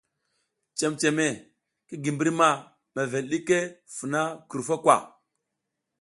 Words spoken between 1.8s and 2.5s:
ki gi mbri ma